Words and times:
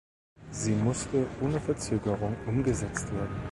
Sie 0.49 0.71
muss 0.71 1.07
ohne 1.41 1.59
Verzögerung 1.59 2.35
umgesetzt 2.47 3.13
werden. 3.13 3.39